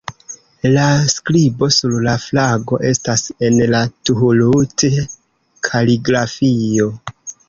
[0.75, 3.81] La skribo sur la flago estas en la
[4.11, 6.89] Thuluth-kaligrafio.